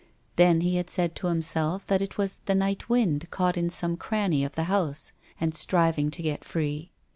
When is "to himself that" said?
1.17-2.01